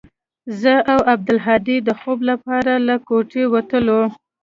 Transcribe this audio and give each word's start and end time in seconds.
زه 0.61 0.73
او 0.93 0.99
عبدالهادي 1.13 1.77
د 1.87 1.89
خوب 1.99 2.19
لپاره 2.29 2.73
له 2.87 2.95
كوټې 3.07 3.43
وتلو. 3.53 4.01